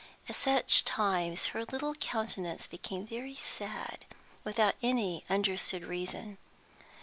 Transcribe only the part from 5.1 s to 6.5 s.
understood reason.